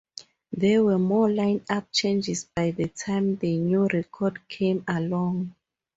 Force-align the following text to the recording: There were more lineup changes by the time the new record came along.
There 0.51 0.83
were 0.83 0.97
more 0.97 1.27
lineup 1.29 1.85
changes 1.91 2.45
by 2.45 2.71
the 2.71 2.87
time 2.87 3.35
the 3.35 3.55
new 3.59 3.85
record 3.93 4.39
came 4.49 4.83
along. 4.87 5.53